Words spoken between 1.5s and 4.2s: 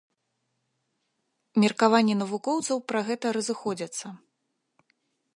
Меркаванні навукоўцаў пра гэта разыходзяцца.